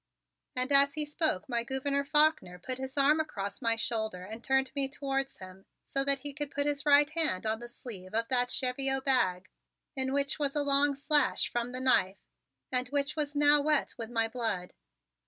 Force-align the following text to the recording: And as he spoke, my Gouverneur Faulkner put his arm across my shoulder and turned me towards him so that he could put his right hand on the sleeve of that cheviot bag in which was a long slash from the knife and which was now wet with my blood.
And 0.55 0.71
as 0.71 0.95
he 0.95 1.05
spoke, 1.05 1.47
my 1.47 1.63
Gouverneur 1.63 2.03
Faulkner 2.03 2.57
put 2.57 2.79
his 2.79 2.97
arm 2.97 3.19
across 3.19 3.61
my 3.61 3.75
shoulder 3.75 4.23
and 4.23 4.43
turned 4.43 4.71
me 4.75 4.89
towards 4.89 5.37
him 5.37 5.67
so 5.85 6.03
that 6.03 6.21
he 6.21 6.33
could 6.33 6.49
put 6.49 6.65
his 6.65 6.87
right 6.87 7.07
hand 7.11 7.45
on 7.45 7.59
the 7.59 7.69
sleeve 7.69 8.15
of 8.15 8.27
that 8.29 8.49
cheviot 8.49 9.05
bag 9.05 9.47
in 9.95 10.11
which 10.11 10.39
was 10.39 10.55
a 10.55 10.63
long 10.63 10.95
slash 10.95 11.51
from 11.51 11.71
the 11.71 11.79
knife 11.79 12.17
and 12.71 12.87
which 12.89 13.15
was 13.15 13.35
now 13.35 13.61
wet 13.61 13.93
with 13.99 14.09
my 14.09 14.27
blood. 14.27 14.73